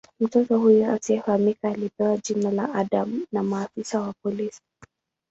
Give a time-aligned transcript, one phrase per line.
[0.19, 4.61] Mtoto huyu asiyefahamika alipewa jina la "Adam" na maafisa wa polisi.